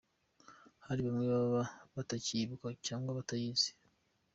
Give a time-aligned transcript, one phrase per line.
[0.85, 1.63] Hari bamwe baba
[1.95, 3.69] batakiyibuka cyangwa batayizi.